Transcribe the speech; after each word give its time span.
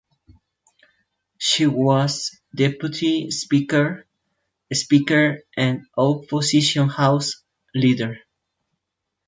She 1.37 1.67
was 1.67 2.35
Deputy 2.55 3.29
Speaker, 3.29 4.07
Speaker 4.73 5.43
and 5.55 5.85
Opposition 5.95 6.89
House 6.89 7.43
Leader. 7.75 8.17